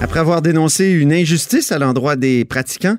Après 0.00 0.20
avoir 0.20 0.42
dénoncé 0.42 0.90
une 0.90 1.12
injustice 1.12 1.72
à 1.72 1.78
l'endroit 1.78 2.16
des 2.16 2.44
pratiquants, 2.44 2.96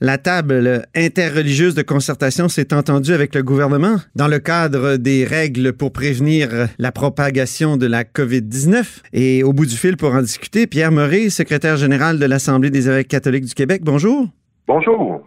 la 0.00 0.18
table 0.18 0.86
interreligieuse 0.94 1.74
de 1.74 1.82
concertation 1.82 2.48
s'est 2.48 2.72
entendue 2.72 3.12
avec 3.12 3.34
le 3.34 3.42
gouvernement 3.42 3.96
dans 4.14 4.28
le 4.28 4.38
cadre 4.38 4.96
des 4.96 5.24
règles 5.24 5.72
pour 5.72 5.92
prévenir 5.92 6.68
la 6.78 6.92
propagation 6.92 7.76
de 7.76 7.86
la 7.86 8.04
COVID-19. 8.04 9.02
Et 9.12 9.42
au 9.42 9.52
bout 9.52 9.66
du 9.66 9.76
fil 9.76 9.96
pour 9.96 10.14
en 10.14 10.22
discuter, 10.22 10.66
Pierre 10.66 10.92
Murray, 10.92 11.30
secrétaire 11.30 11.76
général 11.76 12.18
de 12.18 12.26
l'Assemblée 12.26 12.70
des 12.70 12.88
évêques 12.88 13.08
catholiques 13.08 13.46
du 13.46 13.54
Québec. 13.54 13.82
Bonjour. 13.84 14.28
Bonjour. 14.66 15.22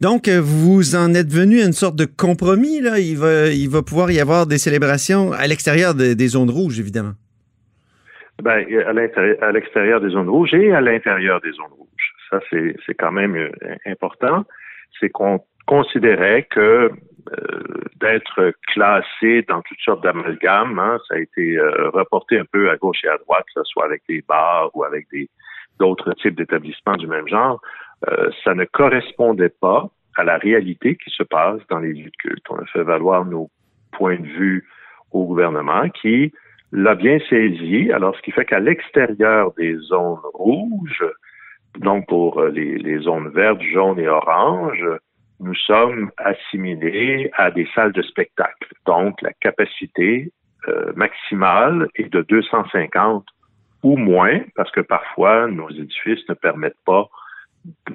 Donc, 0.00 0.28
vous 0.28 0.94
en 0.94 1.12
êtes 1.14 1.32
venu 1.32 1.60
à 1.60 1.66
une 1.66 1.72
sorte 1.72 1.96
de 1.96 2.04
compromis. 2.04 2.80
Là. 2.80 2.98
Il, 2.98 3.16
va, 3.16 3.48
il 3.48 3.68
va 3.68 3.82
pouvoir 3.82 4.10
y 4.10 4.20
avoir 4.20 4.46
des 4.46 4.58
célébrations 4.58 5.32
à 5.32 5.46
l'extérieur 5.46 5.94
des 5.94 6.28
zones 6.28 6.50
rouges, 6.50 6.78
évidemment. 6.78 7.14
Ben, 8.42 8.64
à 8.86 9.52
l'extérieur 9.52 10.00
des 10.00 10.10
zones 10.10 10.28
rouges 10.28 10.54
et 10.54 10.72
à 10.72 10.80
l'intérieur 10.80 11.40
des 11.40 11.50
zones 11.52 11.72
rouges. 11.76 12.14
Ça, 12.30 12.40
c'est 12.50 12.94
quand 12.94 13.10
même 13.10 13.34
euh, 13.36 13.50
important. 13.86 14.44
C'est 15.00 15.10
qu'on 15.10 15.40
considérait 15.66 16.44
que 16.44 16.90
euh, 16.90 17.60
d'être 18.00 18.52
classé 18.68 19.42
dans 19.48 19.60
toutes 19.62 19.80
sortes 19.80 20.04
d'amalgames, 20.04 20.78
hein, 20.78 20.98
ça 21.08 21.16
a 21.16 21.18
été 21.18 21.58
euh, 21.58 21.90
reporté 21.90 22.38
un 22.38 22.44
peu 22.44 22.70
à 22.70 22.76
gauche 22.76 23.04
et 23.04 23.08
à 23.08 23.18
droite, 23.18 23.44
que 23.46 23.60
ce 23.60 23.64
soit 23.64 23.84
avec 23.84 24.02
des 24.08 24.22
bars 24.26 24.70
ou 24.74 24.84
avec 24.84 25.08
d'autres 25.80 26.12
types 26.14 26.36
d'établissements 26.36 26.96
du 26.96 27.06
même 27.06 27.28
genre, 27.28 27.60
ça 28.44 28.54
ne 28.54 28.64
correspondait 28.64 29.52
pas 29.60 29.90
à 30.16 30.24
la 30.24 30.38
réalité 30.38 30.96
qui 30.96 31.10
se 31.10 31.22
passe 31.22 31.60
dans 31.68 31.78
les 31.80 31.92
lieux 31.92 32.10
de 32.10 32.16
culte. 32.18 32.44
On 32.50 32.56
a 32.56 32.64
fait 32.66 32.82
valoir 32.82 33.24
nos 33.24 33.50
points 33.92 34.16
de 34.16 34.26
vue 34.26 34.68
au 35.12 35.24
gouvernement 35.24 35.88
qui 35.90 36.32
l'a 36.72 36.94
bien 36.94 37.18
saisi. 37.28 37.90
Alors, 37.92 38.16
ce 38.16 38.22
qui 38.22 38.30
fait 38.30 38.44
qu'à 38.44 38.60
l'extérieur 38.60 39.52
des 39.56 39.76
zones 39.76 40.18
rouges, 40.34 41.04
donc 41.78 42.06
pour 42.08 42.40
euh, 42.40 42.50
les, 42.50 42.98
zones 42.98 43.28
vertes, 43.30 43.62
jaunes 43.62 43.98
et 43.98 44.08
oranges, 44.08 44.86
nous 45.40 45.54
sommes 45.54 46.10
assimilés 46.18 47.30
à 47.34 47.50
des 47.50 47.68
salles 47.74 47.92
de 47.92 48.02
spectacle. 48.02 48.72
Donc, 48.86 49.20
la 49.22 49.32
capacité 49.34 50.32
euh, 50.68 50.92
maximale 50.96 51.88
est 51.94 52.12
de 52.12 52.22
250 52.22 53.24
ou 53.84 53.96
moins, 53.96 54.40
parce 54.56 54.70
que 54.72 54.80
parfois, 54.80 55.46
nos 55.46 55.70
édifices 55.70 56.28
ne 56.28 56.34
permettent 56.34 56.82
pas 56.84 57.08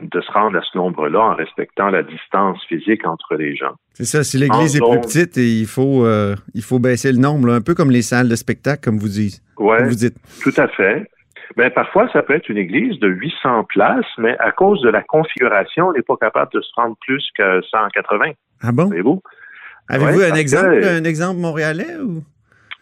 de 0.02 0.22
se 0.22 0.32
rendre 0.32 0.58
à 0.58 0.62
ce 0.62 0.78
nombre-là 0.78 1.20
en 1.20 1.36
respectant 1.36 1.90
la 1.90 2.04
distance 2.04 2.64
physique 2.68 3.06
entre 3.06 3.36
les 3.36 3.56
gens. 3.56 3.74
C'est 3.94 4.06
ça, 4.06 4.24
si 4.24 4.38
l'église 4.38 4.76
est 4.76 4.80
plus 4.80 5.02
petite, 5.02 5.38
il 5.38 5.68
faut, 5.68 6.06
euh, 6.06 6.36
il 6.54 6.64
faut 6.64 6.80
baisser 6.80 7.12
le 7.12 7.20
nombre, 7.20 7.52
un 7.52 7.62
peu 7.62 7.76
comme 7.76 7.92
les 7.92 8.02
salles 8.02 8.30
de 8.30 8.36
spectacle, 8.36 8.82
comme 8.84 8.98
vous 8.98 9.10
dites. 9.10 9.42
Oui, 9.58 9.78
tout 10.42 10.54
à 10.58 10.68
fait. 10.68 11.08
Ben, 11.56 11.70
parfois, 11.70 12.10
ça 12.12 12.24
peut 12.24 12.34
être 12.34 12.50
une 12.50 12.58
église 12.58 13.00
de 13.00 13.08
800 13.08 13.66
places, 13.66 14.06
mais 14.18 14.36
à 14.40 14.52
cause 14.52 14.82
de 14.82 14.90
la 14.90 15.04
configuration, 15.04 15.90
on 15.90 15.94
n'est 15.94 16.02
pas 16.02 16.18
capable 16.18 16.52
de 16.54 16.62
se 16.62 16.72
rendre 16.76 16.96
plus 17.02 17.24
que 17.38 17.62
180. 17.62 18.32
Ah 18.62 18.72
bon? 18.72 18.90
Avez-vous? 18.92 19.22
Avez-vous 19.90 20.22
un 20.22 20.36
exemple, 20.36 20.84
un 20.84 21.04
exemple 21.04 21.40
montréalais 21.40 21.98
ou? 22.02 22.24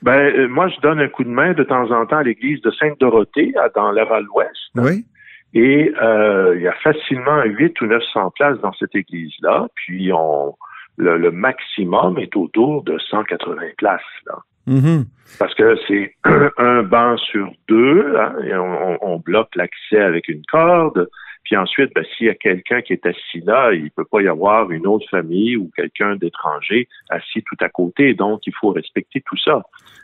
Ben, 0.01 0.17
euh, 0.17 0.47
moi, 0.47 0.67
je 0.69 0.79
donne 0.81 0.99
un 0.99 1.09
coup 1.09 1.23
de 1.23 1.29
main 1.29 1.53
de 1.53 1.63
temps 1.63 1.91
en 1.91 2.05
temps 2.05 2.17
à 2.17 2.23
l'église 2.23 2.61
de 2.61 2.71
Sainte-Dorothée, 2.71 3.53
dans 3.75 3.91
Laval-Ouest. 3.91 4.71
Oui. 4.75 5.05
Et 5.53 5.93
euh, 6.01 6.55
il 6.55 6.61
y 6.61 6.67
a 6.67 6.73
facilement 6.73 7.43
8 7.43 7.81
ou 7.81 7.85
900 7.87 8.31
places 8.31 8.59
dans 8.59 8.73
cette 8.73 8.95
église-là. 8.95 9.67
Puis 9.75 10.11
on, 10.13 10.55
le, 10.97 11.31
maximum 11.31 12.17
est 12.19 12.35
autour 12.35 12.83
de 12.83 12.97
180 12.97 13.61
places. 13.77 14.01
Là. 14.27 14.37
Mm-hmm. 14.67 15.05
Parce 15.39 15.53
que 15.55 15.77
c'est 15.87 16.15
un 16.57 16.83
banc 16.83 17.17
sur 17.17 17.51
deux, 17.67 18.15
et 18.45 18.55
on, 18.55 19.17
bloque 19.19 19.55
l'accès 19.55 19.99
avec 19.99 20.27
une 20.27 20.43
corde. 20.45 21.09
Puis 21.43 21.57
ensuite, 21.57 21.91
ben, 21.93 22.05
s'il 22.15 22.27
y 22.27 22.29
a 22.29 22.35
quelqu'un 22.35 22.81
qui 22.81 22.93
est 22.93 23.05
assis 23.05 23.41
là, 23.43 23.73
il 23.73 23.91
peut 23.91 24.05
pas 24.05 24.21
y 24.21 24.27
avoir 24.27 24.71
une 24.71 24.87
autre 24.87 25.07
famille 25.09 25.57
ou 25.57 25.69
quelqu'un 25.75 26.15
d'étranger 26.15 26.87
assis 27.09 27.43
tout 27.43 27.57
à 27.59 27.69
côté. 27.69 28.13
Donc, 28.13 28.45
il 28.45 28.53
faut 28.53 28.69
respecter 28.69 29.21
tout 29.25 29.37
ça. 29.37 29.63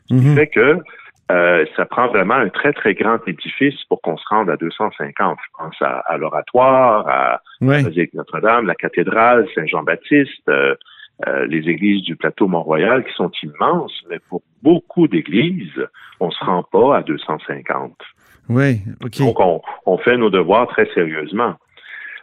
Ce 0.10 0.16
qui 0.16 0.16
mm-hmm. 0.16 0.36
fait 0.36 0.48
que 0.48 0.78
euh, 1.30 1.66
ça 1.76 1.86
prend 1.86 2.08
vraiment 2.08 2.36
un 2.36 2.50
très, 2.50 2.72
très 2.72 2.94
grand 2.94 3.18
édifice 3.28 3.84
pour 3.90 4.02
qu'on 4.02 4.16
se 4.18 4.24
rende 4.30 4.50
à 4.50 4.56
250. 4.56 5.38
Je 5.42 5.58
pense 5.58 5.76
à, 5.82 6.18
l'oratoire, 6.18 7.08
à 7.08 7.42
la 7.60 7.82
Notre-Dame, 8.14 8.66
la 8.66 8.76
cathédrale, 8.76 9.46
Saint-Jean-Baptiste, 9.54 10.48
euh, 10.48 10.76
euh, 11.28 11.46
les 11.48 11.68
églises 11.68 12.04
du 12.04 12.16
plateau 12.16 12.48
Mont-Royal 12.48 13.04
qui 13.04 13.14
sont 13.14 13.32
immenses, 13.44 14.04
mais 14.10 14.20
pour 14.30 14.42
beaucoup 14.64 15.08
d'églises, 15.08 15.86
on 16.20 16.32
se 16.32 16.44
rend 16.46 16.64
pas 16.64 16.98
à 16.98 17.02
250. 17.02 17.94
Oui, 18.50 18.80
OK. 19.04 19.18
Donc, 19.18 19.40
on, 19.40 19.62
on 19.86 19.98
fait 19.98 20.16
nos 20.16 20.30
devoirs 20.30 20.68
très 20.68 20.86
sérieusement. 20.94 21.56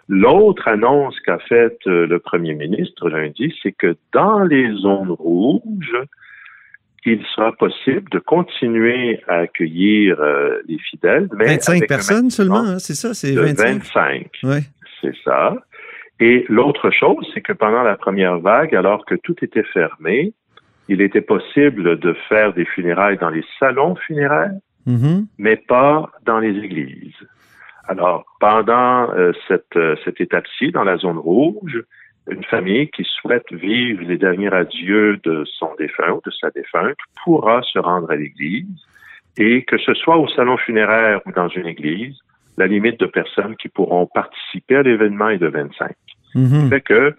L'autre 0.08 0.66
annonce 0.68 1.18
qu'a 1.20 1.38
faite 1.38 1.78
le 1.86 2.18
premier 2.18 2.54
ministre 2.54 3.08
lundi, 3.08 3.52
c'est 3.62 3.72
que 3.72 3.96
dans 4.12 4.44
les 4.44 4.70
zones 4.76 5.10
rouges, 5.10 5.96
il 7.06 7.22
sera 7.34 7.52
possible 7.52 8.08
de 8.10 8.18
continuer 8.18 9.20
à 9.28 9.40
accueillir 9.40 10.20
euh, 10.20 10.60
les 10.66 10.78
fidèles. 10.78 11.28
Mais 11.36 11.46
25 11.46 11.86
personnes 11.86 12.30
seulement, 12.30 12.64
hein, 12.64 12.78
c'est 12.78 12.94
ça? 12.94 13.14
C'est 13.14 13.34
25. 13.34 13.82
25. 13.94 14.30
C'est 15.00 15.14
ça. 15.24 15.54
Et 16.20 16.46
l'autre 16.48 16.90
chose, 16.90 17.28
c'est 17.34 17.42
que 17.42 17.52
pendant 17.52 17.82
la 17.82 17.96
première 17.96 18.38
vague, 18.38 18.74
alors 18.74 19.04
que 19.04 19.14
tout 19.16 19.36
était 19.42 19.64
fermé, 19.64 20.32
il 20.88 21.00
était 21.00 21.20
possible 21.20 21.98
de 21.98 22.14
faire 22.28 22.52
des 22.52 22.64
funérailles 22.64 23.18
dans 23.18 23.30
les 23.30 23.44
salons 23.58 23.96
funéraires, 23.96 24.52
mm-hmm. 24.86 25.26
mais 25.38 25.56
pas 25.56 26.10
dans 26.24 26.38
les 26.38 26.56
églises. 26.56 27.14
Alors, 27.86 28.24
pendant 28.40 29.12
euh, 29.12 29.32
cette, 29.46 29.76
euh, 29.76 29.96
cette 30.04 30.20
étape-ci, 30.20 30.72
dans 30.72 30.84
la 30.84 30.96
zone 30.96 31.18
rouge, 31.18 31.82
une 32.30 32.44
famille 32.44 32.88
qui 32.88 33.04
souhaite 33.04 33.52
vivre 33.52 34.02
les 34.02 34.16
derniers 34.16 34.52
adieux 34.52 35.18
de 35.24 35.44
son 35.44 35.74
défunt 35.78 36.12
ou 36.12 36.20
de 36.24 36.30
sa 36.30 36.50
défunte 36.50 36.96
pourra 37.22 37.60
se 37.62 37.78
rendre 37.78 38.10
à 38.10 38.16
l'église 38.16 38.66
et 39.36 39.64
que 39.64 39.78
ce 39.78 39.94
soit 39.94 40.16
au 40.16 40.28
salon 40.28 40.56
funéraire 40.56 41.20
ou 41.26 41.32
dans 41.32 41.48
une 41.48 41.66
église, 41.66 42.16
la 42.56 42.66
limite 42.66 43.00
de 43.00 43.06
personnes 43.06 43.56
qui 43.56 43.68
pourront 43.68 44.06
participer 44.06 44.76
à 44.76 44.82
l'événement 44.82 45.28
est 45.28 45.38
de 45.38 45.48
25. 45.48 45.94
Mm 46.34 46.68
fait 46.68 46.80
que 46.80 47.14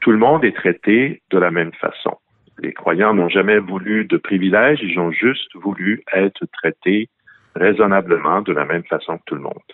tout 0.00 0.12
le 0.12 0.18
monde 0.18 0.44
est 0.44 0.54
traité 0.54 1.22
de 1.30 1.38
la 1.38 1.50
même 1.50 1.72
façon. 1.72 2.16
Les 2.58 2.72
croyants 2.72 3.12
n'ont 3.12 3.28
jamais 3.28 3.58
voulu 3.58 4.04
de 4.04 4.16
privilèges, 4.16 4.80
ils 4.82 4.98
ont 4.98 5.10
juste 5.10 5.54
voulu 5.56 6.02
être 6.12 6.46
traités 6.52 7.08
raisonnablement 7.54 8.42
de 8.42 8.52
la 8.52 8.64
même 8.64 8.84
façon 8.84 9.18
que 9.18 9.22
tout 9.26 9.34
le 9.34 9.40
monde. 9.40 9.70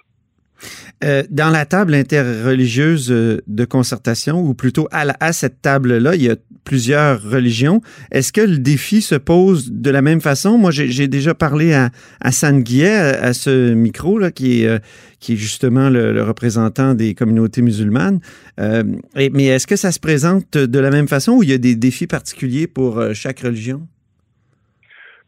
Euh, 1.04 1.24
dans 1.30 1.50
la 1.50 1.66
table 1.66 1.94
interreligieuse 1.94 3.10
euh, 3.10 3.40
de 3.48 3.64
concertation, 3.64 4.40
ou 4.40 4.54
plutôt 4.54 4.88
à, 4.92 5.32
cette 5.32 5.60
table-là, 5.60 6.14
il 6.14 6.22
y 6.22 6.30
a 6.30 6.36
plusieurs 6.62 7.22
religions. 7.22 7.80
Est-ce 8.12 8.32
que 8.32 8.40
le 8.40 8.58
défi 8.58 9.02
se 9.02 9.16
pose 9.16 9.72
de 9.72 9.90
la 9.90 10.00
même 10.00 10.20
façon? 10.20 10.58
Moi, 10.58 10.70
j'ai 10.70 11.08
déjà 11.08 11.34
parlé 11.34 11.72
à, 11.72 11.90
à 12.20 12.30
San 12.30 12.62
Guillet, 12.62 12.94
à, 12.94 13.32
ce 13.32 13.74
micro, 13.74 14.18
là, 14.18 14.30
qui, 14.30 14.62
est, 14.62 14.68
euh, 14.68 14.78
qui 15.18 15.32
est 15.32 15.36
justement 15.36 15.90
le, 15.90 16.22
représentant 16.22 16.94
des 16.94 17.14
communautés 17.14 17.62
musulmanes. 17.62 18.20
mais 18.58 19.46
est-ce 19.46 19.66
que 19.66 19.76
ça 19.76 19.90
se 19.90 19.98
présente 19.98 20.56
de 20.56 20.78
la 20.78 20.90
même 20.90 21.08
façon 21.08 21.32
ou 21.32 21.42
il 21.42 21.50
y 21.50 21.52
a 21.52 21.58
des 21.58 21.74
défis 21.74 22.06
particuliers 22.06 22.68
pour 22.68 23.02
chaque 23.12 23.40
religion? 23.40 23.88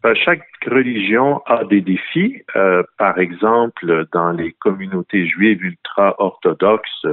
Euh, 0.05 0.15
chaque 0.15 0.43
religion 0.67 1.41
a 1.47 1.65
des 1.65 1.81
défis. 1.81 2.43
Euh, 2.57 2.83
par 2.99 3.19
exemple, 3.19 4.07
dans 4.13 4.33
les 4.33 4.53
communautés 4.53 5.27
juives 5.27 5.63
ultra-orthodoxes 5.63 7.07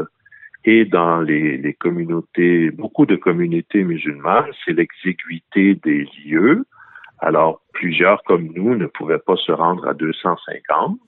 et 0.65 0.85
dans 0.85 1.21
les, 1.21 1.75
communautés, 1.79 2.69
beaucoup 2.71 3.05
de 3.05 3.15
communautés 3.15 3.83
musulmanes, 3.83 4.51
c'est 4.63 4.73
l'exiguïté 4.73 5.75
des 5.75 6.07
lieux. 6.25 6.65
Alors, 7.19 7.61
plusieurs 7.73 8.21
comme 8.23 8.49
nous 8.55 8.75
ne 8.75 8.87
pouvaient 8.87 9.19
pas 9.19 9.37
se 9.37 9.51
rendre 9.51 9.87
à 9.87 9.93
250. 9.93 10.99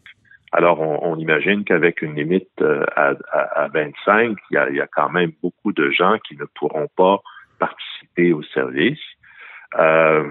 Alors, 0.54 0.80
on, 0.80 1.18
imagine 1.18 1.64
qu'avec 1.64 2.02
une 2.02 2.16
limite 2.16 2.50
euh, 2.62 2.86
à, 2.96 3.14
à, 3.32 3.68
25, 3.70 4.38
il 4.52 4.54
y, 4.54 4.58
a, 4.58 4.70
il 4.70 4.76
y 4.76 4.82
a 4.82 4.88
quand 4.88 5.10
même 5.10 5.32
beaucoup 5.42 5.74
de 5.74 5.90
gens 5.90 6.18
qui 6.28 6.38
ne 6.38 6.46
pourront 6.56 6.88
pas 6.96 7.22
participer 7.60 8.32
au 8.34 8.44
service. 8.44 9.00
Euh, 9.80 10.24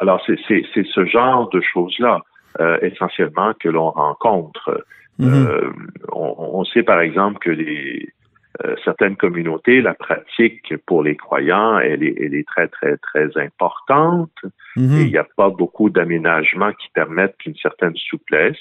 alors, 0.00 0.22
c'est 0.26 0.36
ce 0.72 1.04
genre 1.06 1.48
de 1.50 1.60
choses-là, 1.60 2.20
euh, 2.60 2.78
essentiellement, 2.82 3.52
que 3.58 3.68
l'on 3.68 3.90
rencontre. 3.90 4.84
Mhm. 5.18 5.46
Euh, 5.46 5.70
on, 6.12 6.64
sait, 6.64 6.82
par 6.82 7.00
exemple, 7.00 7.38
que 7.40 7.50
les, 7.50 8.08
certaines 8.84 9.16
communautés, 9.16 9.80
la 9.80 9.94
pratique 9.94 10.74
pour 10.86 11.02
les 11.02 11.16
croyants, 11.16 11.78
elle 11.78 12.02
est, 12.02 12.14
elle 12.20 12.34
est 12.34 12.46
très, 12.46 12.68
très, 12.68 12.96
très 12.98 13.28
importante. 13.36 14.32
Mhm. 14.76 14.96
Et 14.96 15.02
il 15.02 15.10
n'y 15.10 15.18
a 15.18 15.26
pas 15.36 15.50
beaucoup 15.50 15.90
d'aménagements 15.90 16.72
qui 16.72 16.88
permettent 16.94 17.44
une 17.46 17.56
certaine 17.56 17.96
souplesse. 17.96 18.58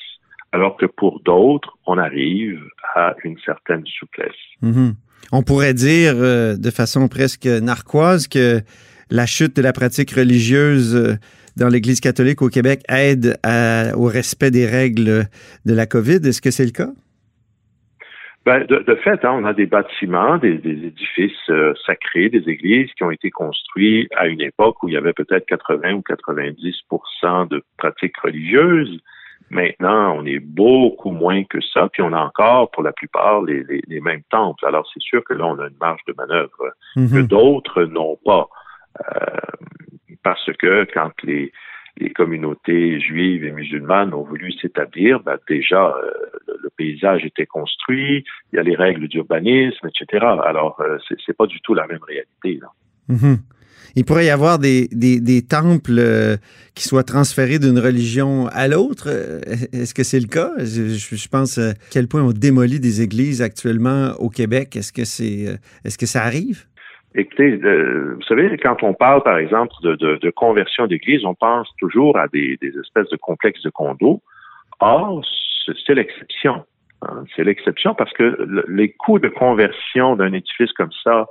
alors 0.51 0.77
que 0.77 0.88
pour 0.88 1.19
d'autres, 1.19 1.77
on 1.85 2.00
arrive 2.00 2.59
à 2.95 3.13
une 3.23 3.38
certaine 3.45 3.85
souplesse. 3.85 4.41
Mhm. 4.63 4.95
On 5.31 5.44
pourrait 5.44 5.75
dire 5.75 6.15
de 6.15 6.71
façon 6.71 7.07
presque 7.07 7.45
narquoise 7.45 8.27
que 8.27 8.63
la 9.09 9.25
chute 9.25 9.56
de 9.56 9.61
la 9.61 9.73
pratique 9.73 10.11
religieuse 10.11 10.95
euh, 10.95 11.15
dans 11.57 11.67
l'Église 11.67 12.00
catholique 12.00 12.41
au 12.41 12.50
Québec 12.50 12.81
aide 12.88 13.38
au 13.95 14.06
respect 14.06 14.51
des 14.51 14.65
règles 14.65 15.25
de 15.65 15.73
la 15.73 15.85
COVID. 15.85 16.19
Est-ce 16.25 16.41
que 16.41 16.51
c'est 16.51 16.65
le 16.65 16.71
cas? 16.71 16.89
Ben, 18.45 18.65
de, 18.65 18.95
fait, 19.03 19.23
hein, 19.25 19.31
on 19.33 19.45
a 19.45 19.53
des 19.53 19.65
bâtiments, 19.65 20.38
des, 20.38 20.56
édifices 20.63 21.50
euh, 21.50 21.73
sacrés, 21.85 22.29
des 22.29 22.50
églises 22.50 22.89
qui 22.94 23.03
ont 23.03 23.11
été 23.11 23.29
construits 23.29 24.07
à 24.15 24.27
une 24.27 24.41
époque 24.41 24.81
où 24.81 24.88
il 24.88 24.94
y 24.94 24.97
avait 24.97 25.13
peut-être 25.13 25.45
80 25.45 25.94
ou 25.94 26.03
90% 26.09 27.50
de 27.50 27.63
pratiques 27.77 28.17
religieuses. 28.17 29.01
Maintenant, 29.51 30.15
on 30.17 30.25
est 30.25 30.39
beaucoup 30.39 31.11
moins 31.11 31.44
que 31.44 31.59
ça, 31.61 31.89
puis 31.91 32.01
on 32.01 32.13
a 32.13 32.19
encore, 32.19 32.71
pour 32.71 32.81
la 32.81 32.94
plupart, 32.94 33.44
les, 33.44 33.83
mêmes 34.01 34.23
temples. 34.31 34.65
Alors, 34.65 34.89
c'est 34.94 35.01
sûr 35.01 35.23
que 35.23 35.33
là, 35.33 35.45
on 35.45 35.59
a 35.59 35.67
une 35.67 35.77
marge 35.79 36.01
de 36.07 36.13
manœuvre 36.17 36.73
que 36.95 37.00
mhm. 37.00 37.27
d'autres 37.27 37.83
n'ont 37.83 38.17
pas. 38.23 38.47
Euh, 39.00 39.30
parce 40.24 40.50
que 40.57 40.86
quand 40.94 41.12
les, 41.24 41.51
communautés 42.15 43.00
juives 43.01 43.44
et 43.44 43.51
musulmanes 43.51 44.13
ont 44.13 44.24
voulu 44.24 44.53
s'établir, 44.53 45.19
ben 45.19 45.38
déjà 45.50 45.95
euh, 45.97 46.12
le, 46.47 46.69
paysage 46.77 47.25
était 47.25 47.45
construit, 47.45 48.24
il 48.51 48.56
y 48.56 48.59
a 48.59 48.63
les 48.63 48.75
règles 48.75 49.07
d'urbanisme, 49.09 49.88
etc. 49.88 50.25
Alors 50.45 50.80
euh, 50.80 50.97
c'est 51.25 51.36
pas 51.36 51.45
du 51.45 51.59
tout 51.59 51.74
la 51.74 51.88
même 51.88 52.03
réalité. 52.07 52.59
Mhm. 53.09 53.39
Il 53.95 54.06
pourrait 54.06 54.25
y 54.25 54.30
avoir 54.30 54.59
des, 54.59 54.88
temples 55.50 55.97
euh, 56.00 56.38
qui 56.74 56.83
soient 56.85 57.03
transférés 57.03 57.59
d'une 57.59 57.80
religion 57.80 58.47
à 58.47 58.68
l'autre. 58.69 59.09
Est-ce 59.74 59.94
que 59.94 60.03
c'est 60.03 60.19
le 60.19 60.27
cas? 60.27 60.53
Je, 60.59 60.95
je, 60.95 61.27
pense 61.27 61.57
à 61.57 61.74
quel 61.92 62.07
point 62.07 62.21
on 62.24 62.31
démolit 62.31 62.80
des 62.80 63.01
églises 63.01 63.42
actuellement 63.42 64.13
au 64.19 64.30
Québec. 64.30 64.75
Est-ce 64.77 64.94
que 64.94 65.03
c'est 65.03 65.59
est-ce 65.83 65.97
que 65.97 66.06
ça 66.06 66.24
arrive? 66.24 66.65
Écoutez, 67.15 67.59
euh, 67.63 68.13
vous 68.15 68.21
savez, 68.23 68.56
quand 68.57 68.83
on 68.83 68.94
parle, 68.94 69.23
par 69.23 69.38
exemple, 69.38 69.73
de, 69.81 69.95
de, 69.95 70.17
de 70.17 70.29
conversion 70.29 70.85
d'église, 70.85 71.25
on 71.25 71.33
pense 71.33 71.67
toujours 71.79 72.17
à 72.17 72.27
des, 72.27 72.57
des, 72.61 72.77
espèces 72.77 73.09
de 73.09 73.17
complexes 73.17 73.63
de 73.63 73.71
condos. 73.71 74.21
Or, 74.79 75.23
c'est 75.85 75.95
l'exception. 75.95 76.63
Hein. 77.01 77.23
C'est 77.35 77.44
l'exception 77.44 77.95
parce 77.95 78.13
que 78.13 78.63
les 78.67 78.91
coûts 78.94 79.19
de 79.19 79.27
conversion 79.27 80.15
d'un 80.15 80.33
édifice 80.33 80.71
comme 80.73 80.91
ça 81.03 81.27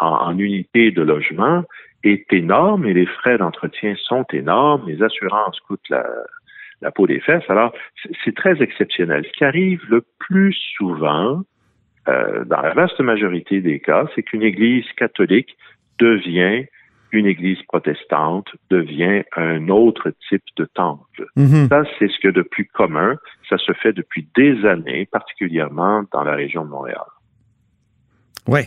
en, 0.00 0.06
en, 0.06 0.38
unité 0.38 0.90
de 0.90 1.02
logement 1.02 1.62
est 2.02 2.32
énorme 2.32 2.86
et 2.86 2.94
les 2.94 3.06
frais 3.06 3.38
d'entretien 3.38 3.94
sont 4.02 4.24
énormes. 4.32 4.88
Les 4.88 5.02
assurances 5.02 5.60
coûtent 5.60 5.88
la, 5.90 6.04
la 6.80 6.90
peau 6.90 7.06
des 7.06 7.20
fesses. 7.20 7.48
Alors, 7.48 7.72
c'est 8.24 8.34
très 8.34 8.60
exceptionnel. 8.62 9.24
Ce 9.26 9.32
qui 9.32 9.44
arrive 9.44 9.82
le 9.88 10.04
plus 10.18 10.56
souvent, 10.76 11.42
euh, 12.10 12.44
dans 12.44 12.60
la 12.60 12.74
vaste 12.74 13.00
majorité 13.00 13.60
des 13.60 13.80
cas, 13.80 14.06
c'est 14.14 14.22
qu'une 14.22 14.42
Église 14.42 14.84
catholique 14.96 15.56
devient 15.98 16.64
une 17.12 17.26
Église 17.26 17.60
protestante, 17.64 18.48
devient 18.70 19.22
un 19.36 19.68
autre 19.68 20.12
type 20.28 20.44
de 20.56 20.64
temple. 20.64 21.26
Mhm. 21.36 21.68
Ça, 21.68 21.82
c'est 21.98 22.08
ce 22.08 22.18
que 22.20 22.28
de 22.28 22.42
plus 22.42 22.66
commun. 22.66 23.16
Ça 23.48 23.58
se 23.58 23.72
fait 23.72 23.92
depuis 23.92 24.28
des 24.36 24.64
années, 24.64 25.06
particulièrement 25.10 26.04
dans 26.12 26.22
la 26.22 26.34
région 26.34 26.64
de 26.64 26.70
Montréal. 26.70 27.02
Oui, 28.48 28.60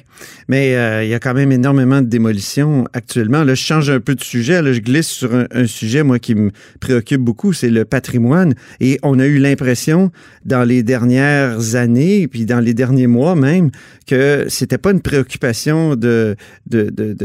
mais 0.48 0.76
euh, 0.76 1.04
il 1.04 1.10
y 1.10 1.16
a 1.16 1.20
quand 1.20 1.34
même 1.34 1.52
énormément 1.52 2.02
de 2.02 2.06
démolitions 2.06 2.86
actuellement. 2.94 3.44
Là, 3.44 3.56
je 3.56 3.62
change 3.62 3.90
un 3.90 4.00
peu 4.00 4.14
de 4.14 4.24
sujet. 4.24 4.62
Là, 4.62 4.72
je 4.72 4.80
glisse 4.80 5.08
sur 5.08 5.34
un, 5.34 5.66
sujet, 5.66 6.04
moi, 6.04 6.20
qui 6.20 6.36
me 6.36 6.52
préoccupe 6.80 7.22
beaucoup, 7.22 7.54
c'est 7.54 7.70
le 7.70 7.84
patrimoine. 7.84 8.54
Et 8.80 9.00
on 9.02 9.20
a 9.20 9.26
eu 9.26 9.40
l'impression, 9.40 10.12
dans 10.46 10.64
les 10.64 10.84
dernières 10.84 11.76
années, 11.76 12.28
puis 12.28 12.46
dans 12.46 12.60
les 12.60 12.76
derniers 12.76 13.08
mois 13.08 13.36
même, 13.36 13.72
que 14.06 14.46
c'était 14.48 14.78
pas 14.78 14.92
une 14.92 15.02
préoccupation 15.02 15.96
de, 15.96 16.36
de, 16.68 16.90
de, 16.92 17.16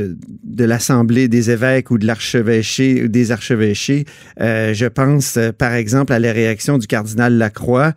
de, 0.43 0.65
l'Assemblée 0.65 1.29
des 1.29 1.51
évêques 1.51 1.91
ou 1.91 1.99
de 1.99 2.07
l'archevêché 2.07 3.05
ou 3.05 3.09
des 3.09 3.31
archevêchés. 3.31 4.07
Euh, 4.41 4.73
je 4.73 4.87
pense, 4.87 5.37
euh, 5.37 5.53
par 5.53 5.75
exemple, 5.75 6.15
à 6.15 6.19
la 6.19 6.33
réaction 6.33 6.79
du 6.79 6.87
cardinal 6.87 7.35
Lacroix 7.35 7.93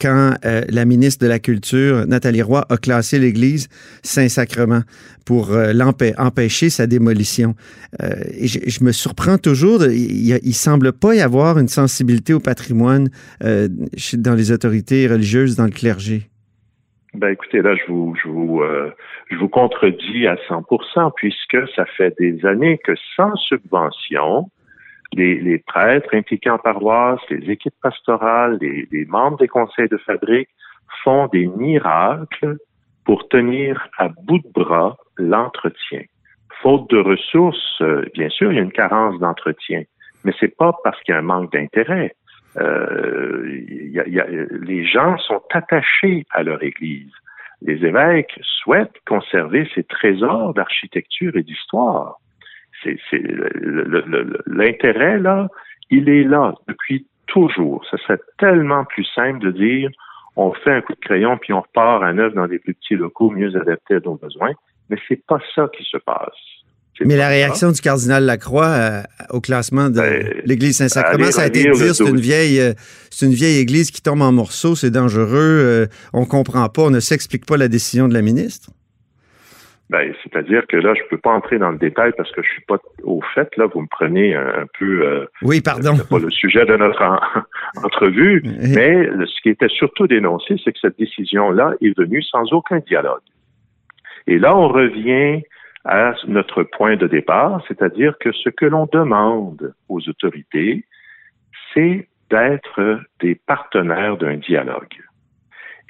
quand 0.00 0.34
euh, 0.44 0.62
la 0.68 0.84
ministre 0.84 1.24
de 1.24 1.28
la 1.28 1.38
Culture, 1.38 2.06
Nathalie 2.06 2.42
Roy, 2.42 2.64
a 2.68 2.76
classé 2.76 3.18
l'Église 3.18 3.68
Saint-Sacrement 4.02 4.82
pour 5.26 5.52
euh, 5.52 5.72
empêcher 6.18 6.70
sa 6.70 6.86
démolition. 6.86 7.54
Euh, 8.02 8.10
je, 8.42 8.84
me 8.84 8.92
surprends 8.92 9.38
toujours, 9.38 9.84
il, 9.84 10.38
il 10.42 10.54
semble 10.54 10.92
pas 10.92 11.14
y 11.14 11.20
avoir 11.20 11.58
une 11.58 11.68
sensibilité 11.68 12.32
au 12.32 12.40
patrimoine 12.40 13.08
dans 13.40 14.34
les 14.34 14.52
autorités 14.52 15.06
religieuses, 15.06 15.56
dans 15.56 15.64
le 15.64 15.70
clergé. 15.70 16.28
Ben 17.14 17.28
écoutez, 17.28 17.60
là, 17.60 17.74
je 17.76 17.86
vous 17.90 19.48
contredis 19.48 20.26
à 20.26 20.36
100%, 20.48 21.12
puisque 21.16 21.58
ça 21.76 21.84
fait 21.96 22.14
des 22.18 22.44
années 22.46 22.78
que 22.84 22.92
sans 23.16 23.34
subvention, 23.36 24.48
les, 25.14 25.58
prêtres 25.58 26.14
impliqués 26.14 26.50
en 26.50 26.58
paroisse, 26.58 27.20
les 27.30 27.50
équipes 27.50 27.74
pastorales, 27.82 28.58
les, 28.60 29.04
membres 29.06 29.38
des 29.38 29.48
conseils 29.48 29.88
de 29.88 29.98
fabrique 29.98 30.48
font 31.02 31.26
des 31.28 31.46
miracles 31.46 32.56
pour 33.04 33.28
tenir 33.28 33.88
à 33.98 34.08
bout 34.08 34.38
de 34.38 34.48
bras 34.52 34.96
l'entretien. 35.16 36.02
Faute 36.62 36.88
de 36.90 36.98
ressources, 36.98 37.80
euh, 37.80 38.04
bien 38.14 38.28
sûr, 38.28 38.52
il 38.52 38.56
y 38.56 38.58
a 38.60 38.62
une 38.62 38.72
carence 38.72 39.18
d'entretien, 39.18 39.82
mais 40.24 40.32
c'est 40.38 40.56
pas 40.56 40.72
parce 40.84 41.00
qu'il 41.02 41.12
y 41.12 41.16
a 41.16 41.18
un 41.18 41.22
manque 41.22 41.52
d'intérêt. 41.52 42.14
Euh, 42.58 43.42
les 43.44 44.84
gens 44.84 45.16
sont 45.18 45.42
attachés 45.52 46.24
à 46.30 46.42
leur 46.42 46.62
Église. 46.62 47.12
Les 47.62 47.84
évêques 47.84 48.38
souhaitent 48.42 49.00
conserver 49.06 49.68
ces 49.74 49.84
trésors 49.84 50.52
d'architecture 50.54 51.36
et 51.36 51.42
d'histoire 51.42 52.18
c'est 52.82 53.22
l'intérêt 54.46 55.18
là, 55.18 55.48
il 55.90 56.08
est 56.08 56.24
là 56.24 56.54
depuis 56.68 57.06
toujours. 57.26 57.84
Ce 57.90 57.96
serait 57.98 58.20
tellement 58.38 58.84
plus 58.84 59.06
simple 59.14 59.40
de 59.40 59.50
dire 59.50 59.90
on 60.36 60.52
fait 60.52 60.72
un 60.72 60.80
coup 60.80 60.94
de 60.94 61.00
crayon 61.00 61.36
puis 61.38 61.52
on 61.52 61.60
repart 61.60 62.02
à 62.02 62.12
neuf 62.12 62.34
dans 62.34 62.46
des 62.46 62.58
plus 62.58 62.74
petits 62.74 62.94
locaux 62.94 63.30
mieux 63.30 63.54
adaptés 63.56 63.96
à 63.96 64.00
nos 64.00 64.14
besoins, 64.14 64.52
mais 64.88 64.96
c'est 65.08 65.24
pas 65.26 65.38
ça 65.54 65.68
qui 65.76 65.84
se 65.84 65.98
passe. 65.98 66.62
Mais 67.00 67.16
la 67.16 67.28
réaction 67.28 67.72
du 67.72 67.80
cardinal 67.80 68.24
Lacroix 68.24 68.66
euh, 68.66 69.02
au 69.30 69.40
classement 69.40 69.88
de 69.88 69.96
ben, 69.96 70.42
l'Église 70.44 70.76
Saint-Sacrement, 70.76 71.30
ça 71.30 71.42
a 71.42 71.46
été 71.46 71.64
de 71.64 71.72
dire 71.72 71.94
c'est 71.94 72.04
une 72.04 72.20
vieille, 72.20 72.60
euh, 72.60 72.74
c'est 73.10 73.26
une 73.26 73.32
vieille 73.32 73.58
Église 73.58 73.90
qui 73.90 74.02
tombe 74.02 74.20
en 74.20 74.30
morceaux, 74.30 74.76
c'est 74.76 74.90
dangereux, 74.90 75.26
euh, 75.32 75.86
on 76.12 76.26
comprend 76.26 76.68
pas, 76.68 76.82
on 76.82 76.90
ne 76.90 77.00
s'explique 77.00 77.46
pas 77.46 77.56
la 77.56 77.68
décision 77.68 78.08
de 78.08 78.14
la 78.14 78.22
ministre. 78.22 78.70
Ben, 79.92 80.10
c'est-à-dire 80.22 80.66
que 80.66 80.78
là, 80.78 80.94
je 80.94 81.02
peux 81.10 81.18
pas 81.18 81.32
entrer 81.32 81.58
dans 81.58 81.70
le 81.70 81.76
détail 81.76 82.12
parce 82.16 82.32
que 82.32 82.42
je 82.42 82.48
suis 82.48 82.62
pas 82.62 82.78
au 83.02 83.20
fait. 83.34 83.54
Là, 83.58 83.66
vous 83.66 83.82
me 83.82 83.86
prenez 83.86 84.34
un, 84.34 84.64
peu. 84.78 85.02
Euh, 85.06 85.26
oui, 85.42 85.60
pardon. 85.60 85.94
C'est 85.96 86.08
pas 86.08 86.18
le 86.18 86.30
sujet 86.30 86.64
de 86.64 86.74
notre 86.76 87.02
entrevue, 87.84 88.42
mais 88.42 89.06
ce 89.26 89.42
qui 89.42 89.50
était 89.50 89.68
surtout 89.68 90.06
dénoncé, 90.06 90.56
c'est 90.64 90.72
que 90.72 90.78
cette 90.80 90.98
décision-là 90.98 91.74
est 91.82 91.94
venue 91.94 92.22
sans 92.22 92.50
aucun 92.54 92.78
dialogue. 92.78 93.20
Et 94.26 94.38
là, 94.38 94.56
on 94.56 94.68
revient 94.68 95.42
à 95.84 96.14
notre 96.26 96.62
point 96.62 96.96
de 96.96 97.06
départ, 97.06 97.62
c'est-à-dire 97.68 98.16
que 98.18 98.32
ce 98.32 98.48
que 98.48 98.64
l'on 98.64 98.88
demande 98.90 99.74
aux 99.90 100.00
autorités, 100.08 100.86
c'est 101.74 102.08
d'être 102.30 102.98
des 103.20 103.34
partenaires 103.34 104.16
d'un 104.16 104.36
dialogue 104.36 104.96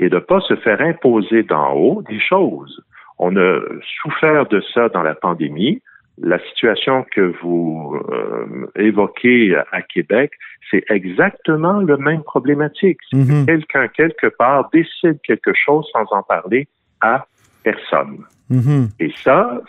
et 0.00 0.08
de 0.08 0.18
pas 0.18 0.40
se 0.40 0.56
faire 0.56 0.80
imposer 0.80 1.44
d'en 1.44 1.72
haut 1.74 2.02
des 2.02 2.18
choses. 2.18 2.82
On 3.18 3.36
a 3.36 3.60
souffert 4.02 4.46
de 4.46 4.62
ça 4.74 4.88
dans 4.88 5.02
la 5.02 5.14
pandémie. 5.14 5.82
La 6.18 6.38
situation 6.50 7.06
que 7.10 7.32
vous 7.42 7.98
euh, 8.10 8.70
évoquez 8.76 9.56
à 9.72 9.82
Québec, 9.82 10.32
c'est 10.70 10.84
exactement 10.90 11.80
le 11.80 11.96
même 11.96 12.22
problématique. 12.22 12.98
Mhm. 13.12 13.46
Quelqu'un 13.46 13.88
quelque 13.88 14.26
part 14.26 14.68
décide 14.72 15.20
quelque 15.22 15.52
chose 15.54 15.86
sans 15.92 16.04
en 16.10 16.22
parler 16.22 16.68
à 17.00 17.26
personne. 17.62 18.24
Mhm. 18.50 18.88
Et 19.00 19.10
ça, 19.22 19.60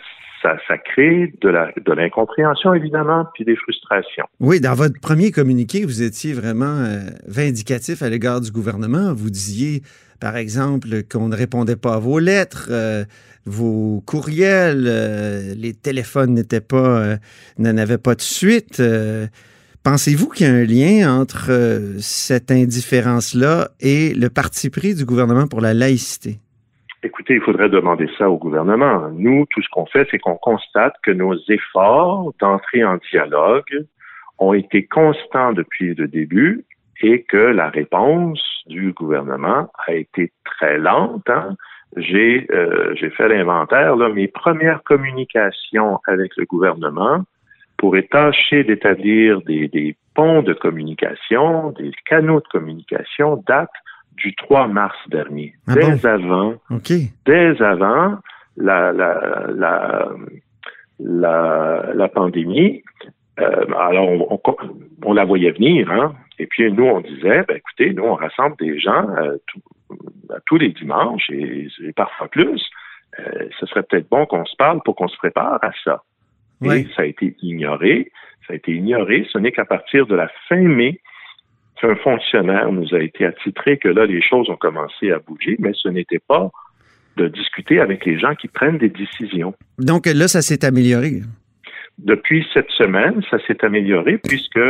ça, 0.42 0.56
ça, 0.68 0.76
crée 0.76 1.32
de 1.40 1.92
l'incompréhension, 1.92 2.74
évidemment, 2.74 3.26
puis 3.34 3.44
des 3.44 3.56
frustrations. 3.56 4.26
Oui, 4.40 4.60
dans 4.60 4.74
votre 4.74 5.00
premier 5.00 5.30
communiqué, 5.30 5.84
vous 5.84 6.02
étiez 6.02 6.34
vraiment 6.34 6.66
euh, 6.66 6.98
vindicatif 7.26 8.02
à 8.02 8.10
l'égard 8.10 8.42
du 8.42 8.50
gouvernement. 8.50 9.14
Vous 9.14 9.30
disiez, 9.30 9.82
par 10.20 10.36
exemple, 10.36 10.88
qu'on 11.10 11.28
ne 11.28 11.36
répondait 11.36 11.76
pas 11.76 11.94
à 11.94 11.98
vos 11.98 12.18
lettres, 12.18 12.68
euh, 12.70 13.04
vos 13.46 14.02
courriels, 14.06 14.86
euh, 14.86 15.54
les 15.56 15.74
téléphones 15.74 16.34
n'étaient 16.34 16.60
pas, 16.60 16.98
euh, 16.98 17.16
n'avaient 17.58 17.98
pas 17.98 18.14
de 18.14 18.20
suite. 18.20 18.82
Pensez-vous 19.82 20.28
qu'il 20.30 20.46
y 20.46 20.50
a 20.50 20.52
un 20.52 20.64
lien 20.64 21.20
entre 21.20 21.50
cette 21.98 22.50
indifférence-là 22.50 23.68
et 23.80 24.14
le 24.14 24.30
parti 24.30 24.70
pris 24.70 24.94
du 24.94 25.04
gouvernement 25.04 25.46
pour 25.46 25.60
la 25.60 25.74
laïcité? 25.74 26.38
Écoutez, 27.02 27.34
il 27.34 27.42
faudrait 27.42 27.68
demander 27.68 28.08
ça 28.16 28.30
au 28.30 28.38
gouvernement. 28.38 29.10
Nous, 29.10 29.44
tout 29.50 29.60
ce 29.60 29.68
qu'on 29.70 29.84
fait, 29.84 30.08
c'est 30.10 30.18
qu'on 30.18 30.36
constate 30.36 30.94
que 31.02 31.10
nos 31.10 31.34
efforts 31.50 32.32
d'entrer 32.40 32.82
en 32.82 32.96
dialogue 33.10 33.84
ont 34.38 34.54
été 34.54 34.86
constants 34.86 35.52
depuis 35.52 35.94
le 35.94 36.08
début 36.08 36.64
et 37.04 37.22
que 37.22 37.36
la 37.36 37.68
réponse 37.68 38.42
du 38.66 38.92
gouvernement 38.94 39.70
a 39.86 39.92
été 39.92 40.32
très 40.44 40.78
lente. 40.78 41.28
Hein. 41.28 41.54
J'ai 41.96 42.46
euh, 42.50 42.94
j'ai 42.94 43.10
fait 43.10 43.28
l'inventaire. 43.28 43.94
Mes 43.96 44.26
premières 44.26 44.82
communications 44.82 46.00
avec 46.06 46.34
le 46.38 46.46
gouvernement 46.46 47.22
pour 47.76 47.94
tâcher 48.10 48.64
d'établir 48.64 49.42
des, 49.42 49.68
des 49.68 49.96
ponts 50.14 50.42
de 50.42 50.54
communication, 50.54 51.72
des 51.72 51.90
canaux 52.06 52.40
de 52.40 52.48
communication 52.50 53.42
datent 53.46 53.68
du 54.16 54.34
3 54.36 54.68
mars 54.68 54.96
dernier. 55.08 55.54
Ah 55.68 55.74
dès 55.74 55.90
bon? 55.90 56.08
avant, 56.08 56.54
dès 57.26 57.62
avant 57.62 58.16
la, 58.56 58.92
la, 58.92 59.46
la, 59.54 60.08
la, 61.00 61.90
la 61.94 62.08
pandémie, 62.08 62.82
euh, 63.40 63.64
alors 63.76 64.08
on, 64.08 64.40
on, 64.44 64.56
on 65.04 65.12
la 65.12 65.24
voyait 65.24 65.52
venir, 65.52 65.90
hein, 65.90 66.14
et 66.38 66.46
puis 66.46 66.70
nous, 66.72 66.84
on 66.84 67.00
disait, 67.00 67.44
ben, 67.46 67.56
écoutez, 67.56 67.92
nous, 67.92 68.04
on 68.04 68.14
rassemble 68.14 68.56
des 68.58 68.78
gens 68.78 69.06
euh, 69.18 69.36
tout, 69.46 69.60
tous 70.46 70.56
les 70.56 70.70
dimanches 70.70 71.30
et, 71.30 71.68
et 71.82 71.92
parfois 71.92 72.28
plus. 72.28 72.62
Euh, 73.20 73.48
ce 73.60 73.66
serait 73.66 73.84
peut-être 73.84 74.08
bon 74.08 74.26
qu'on 74.26 74.44
se 74.44 74.56
parle 74.56 74.80
pour 74.84 74.96
qu'on 74.96 75.08
se 75.08 75.16
prépare 75.16 75.58
à 75.62 75.70
ça. 75.84 76.02
Oui. 76.60 76.80
Et 76.80 76.94
ça 76.96 77.02
a 77.02 77.04
été 77.04 77.36
ignoré. 77.42 78.10
Ça 78.46 78.54
a 78.54 78.56
été 78.56 78.72
ignoré. 78.72 79.26
Ce 79.32 79.38
n'est 79.38 79.52
qu'à 79.52 79.64
partir 79.64 80.06
de 80.06 80.16
la 80.16 80.28
fin 80.48 80.60
mai 80.60 81.00
qu'un 81.80 81.94
fonctionnaire 81.96 82.72
nous 82.72 82.94
a 82.94 83.00
été 83.00 83.24
attitré 83.24 83.78
que 83.78 83.88
là, 83.88 84.06
les 84.06 84.22
choses 84.22 84.50
ont 84.50 84.56
commencé 84.56 85.12
à 85.12 85.18
bouger, 85.18 85.56
mais 85.58 85.72
ce 85.74 85.88
n'était 85.88 86.18
pas 86.18 86.50
de 87.16 87.28
discuter 87.28 87.80
avec 87.80 88.04
les 88.04 88.18
gens 88.18 88.34
qui 88.34 88.48
prennent 88.48 88.78
des 88.78 88.88
décisions. 88.88 89.54
Donc 89.78 90.06
là, 90.06 90.26
ça 90.26 90.42
s'est 90.42 90.64
amélioré. 90.64 91.20
Depuis 91.98 92.46
cette 92.52 92.70
semaine, 92.70 93.22
ça 93.30 93.38
s'est 93.46 93.64
amélioré 93.64 94.18
puisque 94.18 94.60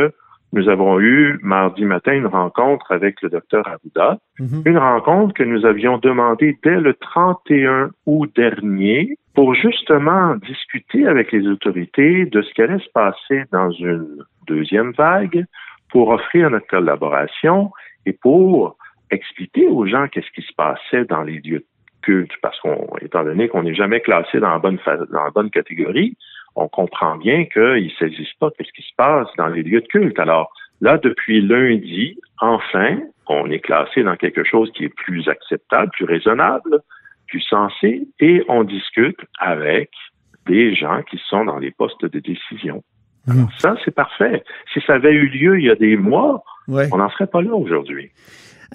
nous 0.53 0.69
avons 0.69 0.99
eu 0.99 1.37
mardi 1.41 1.83
matin 1.83 2.13
une 2.13 2.27
rencontre 2.27 2.91
avec 2.91 3.21
le 3.21 3.29
docteur 3.29 3.67
Arruda, 3.67 4.19
Mhm. 4.39 4.61
une 4.65 4.77
rencontre 4.77 5.33
que 5.33 5.43
nous 5.43 5.65
avions 5.65 5.97
demandée 5.97 6.57
dès 6.63 6.79
le 6.79 6.93
31 6.93 7.89
août 8.05 8.31
dernier 8.35 9.17
pour 9.33 9.53
justement 9.53 10.35
discuter 10.35 11.07
avec 11.07 11.31
les 11.31 11.45
autorités 11.47 12.25
de 12.25 12.41
ce 12.41 12.53
qui 12.53 12.61
allait 12.61 12.79
se 12.79 12.89
passer 12.93 13.43
dans 13.51 13.71
une 13.71 14.23
deuxième 14.47 14.91
vague, 14.91 15.45
pour 15.89 16.09
offrir 16.09 16.49
notre 16.49 16.67
collaboration 16.67 17.71
et 18.05 18.13
pour 18.13 18.77
expliquer 19.11 19.67
aux 19.67 19.85
gens 19.85 20.07
qu'est-ce 20.07 20.31
qui 20.31 20.41
se 20.41 20.53
passait 20.53 21.05
dans 21.05 21.23
les 21.23 21.39
lieux 21.39 21.59
de 21.59 21.65
culte, 22.01 22.31
parce 22.41 22.59
qu'on, 22.59 22.87
étant 23.01 23.23
donné 23.23 23.47
qu'on 23.47 23.63
n'est 23.63 23.75
jamais 23.75 23.99
classé 23.99 24.39
dans 24.39 24.49
la 24.51 24.59
bonne 24.59 24.77
dans 24.85 25.23
la 25.23 25.31
bonne 25.31 25.49
catégorie, 25.49 26.17
on 26.55 26.67
comprend 26.67 27.17
bien 27.17 27.45
qu'ils 27.45 27.85
ne 27.85 27.89
saisissent 27.99 28.33
pas 28.39 28.49
qu'est-ce 28.57 28.71
qui 28.71 28.81
se 28.81 28.95
passe 28.97 29.27
dans 29.37 29.47
les 29.47 29.63
lieux 29.63 29.81
de 29.81 29.87
culte. 29.87 30.19
Alors 30.19 30.51
là, 30.81 30.97
depuis 30.97 31.41
lundi, 31.41 32.17
enfin, 32.39 32.99
on 33.27 33.49
est 33.49 33.59
classé 33.59 34.03
dans 34.03 34.15
quelque 34.15 34.43
chose 34.43 34.71
qui 34.75 34.85
est 34.85 34.89
plus 34.95 35.27
acceptable, 35.27 35.91
plus 35.91 36.05
raisonnable, 36.05 36.79
plus 37.27 37.41
sensé, 37.41 38.07
et 38.19 38.43
on 38.47 38.63
discute 38.63 39.19
avec 39.39 39.89
des 40.47 40.75
gens 40.75 41.01
qui 41.09 41.19
sont 41.29 41.43
dans 41.45 41.57
les 41.57 41.71
postes 41.71 42.05
de 42.05 42.19
décision. 42.19 42.83
Mhm. 43.27 43.47
Ça, 43.57 43.75
c'est 43.83 43.93
parfait. 43.95 44.43
Si 44.73 44.79
ça 44.85 44.93
avait 44.93 45.11
eu 45.13 45.27
lieu 45.27 45.59
il 45.59 45.65
y 45.65 45.69
a 45.71 45.75
des 45.75 45.97
mois, 45.97 46.43
Ouais. 46.67 46.87
on 46.91 46.97
n'en 46.97 47.09
serait 47.09 47.27
pas 47.27 47.41
là 47.41 47.53
aujourd'hui. 47.53 48.11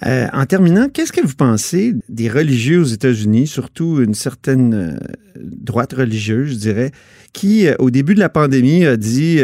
Euh, 0.05 0.27
en 0.33 0.45
terminant, 0.45 0.89
qu'est-ce 0.89 1.11
que 1.11 1.21
vous 1.21 1.35
pensez 1.35 1.93
des 2.09 2.27
religieux 2.27 2.81
aux 2.81 2.85
États-Unis, 2.85 3.45
surtout 3.45 4.01
une 4.01 4.15
certaine 4.15 4.73
euh, 4.73 4.97
droite 5.39 5.93
religieuse, 5.93 6.53
je 6.53 6.55
dirais, 6.55 6.91
qui, 7.33 7.67
euh, 7.67 7.75
au 7.77 7.91
début 7.91 8.15
de 8.15 8.19
la 8.19 8.29
pandémie, 8.29 8.85
a 8.85 8.97
dit 8.97 9.39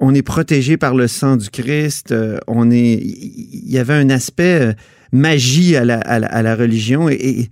on 0.00 0.14
est 0.14 0.22
protégé 0.22 0.76
par 0.76 0.94
le 0.94 1.08
sang 1.08 1.36
du 1.36 1.50
Christ, 1.50 2.14
on 2.46 2.70
est. 2.70 2.94
Il 2.94 3.70
y 3.70 3.78
avait 3.78 3.94
un 3.94 4.10
aspect 4.10 4.74
magie 5.10 5.76
à 5.76 5.84
la, 5.84 6.54
religion 6.54 7.08
et, 7.08 7.48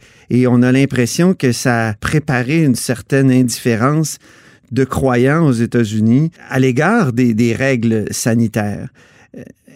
on 0.46 0.62
a 0.62 0.72
l'impression 0.72 1.34
que 1.34 1.52
ça 1.52 1.88
a 1.88 1.94
préparé 1.94 2.62
une 2.62 2.74
certaine 2.74 3.30
indifférence 3.30 4.18
de 4.72 4.84
croyants 4.84 5.46
aux 5.46 5.52
États-Unis 5.52 6.30
à 6.48 6.60
l'égard 6.60 7.12
des 7.12 7.54
règles 7.54 8.04
sanitaires. 8.10 8.88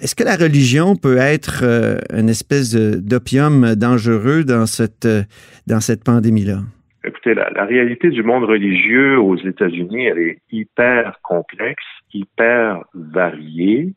Est-ce 0.02 0.14
que 0.14 0.24
la 0.24 0.36
religion 0.36 0.96
peut 0.96 1.18
être 1.18 1.60
euh, 1.62 1.98
une 2.16 2.28
espèce 2.30 2.74
d'opium 2.74 3.74
dangereux 3.74 4.44
dans 4.44 4.66
cette, 4.66 5.04
euh, 5.04 5.22
dans 5.66 5.80
cette 5.80 6.04
pandémie-là? 6.04 6.60
Écoutez, 7.04 7.34
la, 7.34 7.50
la 7.50 7.64
réalité 7.64 8.10
du 8.10 8.22
monde 8.22 8.44
religieux 8.44 9.18
aux 9.18 9.36
États-Unis, 9.36 10.06
elle 10.06 10.18
est 10.18 10.38
hyper 10.50 11.18
complexe, 11.22 11.84
hyper 12.12 12.84
variée, 12.94 13.94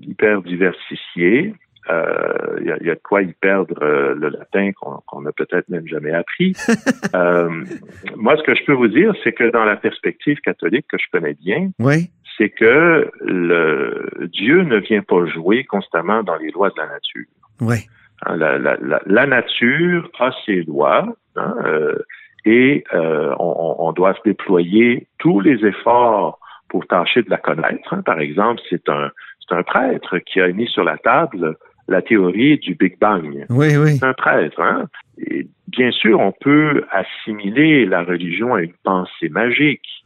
hyper 0.00 0.42
diversifiée. 0.42 1.54
Euh, 1.90 2.58
Il 2.60 2.66
y, 2.66 2.72
a, 2.72 2.78
il 2.80 2.86
y 2.86 2.90
a 2.90 2.94
de 2.94 3.00
quoi 3.02 3.20
y 3.22 3.32
perdre 3.34 3.74
euh, 3.82 4.14
le 4.14 4.30
latin 4.30 4.70
qu'on 4.72 5.20
n'a 5.20 5.32
peut-être 5.32 5.68
même 5.68 5.86
jamais 5.86 6.12
appris. 6.12 6.54
Euh, 7.14 7.48
moi, 8.16 8.36
ce 8.36 8.42
que 8.42 8.56
je 8.56 8.64
peux 8.64 8.72
vous 8.72 8.88
dire, 8.88 9.14
c'est 9.22 9.32
que 9.32 9.48
dans 9.52 9.64
la 9.64 9.76
perspective 9.76 10.40
catholique 10.40 10.86
que 10.90 10.96
je 10.98 11.04
connais 11.12 11.34
bien, 11.34 11.70
Oui. 11.78 12.10
C'est 12.36 12.50
que 12.50 13.10
le 13.20 14.28
Dieu 14.32 14.62
ne 14.62 14.78
vient 14.78 15.02
pas 15.02 15.24
jouer 15.26 15.64
constamment 15.64 16.22
dans 16.22 16.36
les 16.36 16.50
lois 16.50 16.70
de 16.70 16.76
la 16.78 16.86
nature. 16.86 17.26
Oui. 17.60 17.76
Hein, 18.26 18.36
la, 18.36 18.58
la, 18.58 18.76
la, 18.80 19.00
la 19.06 19.26
nature 19.26 20.10
a 20.18 20.30
ses 20.44 20.62
lois 20.62 21.06
hein, 21.36 21.54
euh, 21.64 21.98
et 22.44 22.84
euh, 22.92 23.34
on, 23.38 23.76
on 23.78 23.92
doit 23.92 24.14
se 24.14 24.22
déployer 24.24 25.06
tous 25.18 25.40
les 25.40 25.64
efforts 25.64 26.38
pour 26.68 26.86
tâcher 26.86 27.22
de 27.22 27.30
la 27.30 27.38
connaître. 27.38 27.92
hein. 27.92 28.02
Par 28.02 28.20
exemple, 28.20 28.60
c'est 28.68 28.88
un, 28.88 29.10
c'est 29.40 29.54
un 29.54 29.62
prêtre 29.62 30.18
qui 30.18 30.40
a 30.40 30.48
mis 30.48 30.66
sur 30.68 30.84
la 30.84 30.98
table 30.98 31.56
la 31.86 32.00
théorie 32.00 32.56
du 32.58 32.74
Big 32.74 32.98
Bang. 32.98 33.44
Oui, 33.50 33.76
oui. 33.76 33.98
C'est 33.98 34.06
un 34.06 34.14
prêtre. 34.14 34.58
Hein? 34.60 34.86
Et 35.18 35.46
bien 35.68 35.90
sûr, 35.90 36.18
on 36.18 36.32
peut 36.32 36.84
assimiler 36.90 37.84
la 37.84 38.02
religion 38.02 38.54
à 38.54 38.62
une 38.62 38.72
pensée 38.82 39.28
magique, 39.28 40.03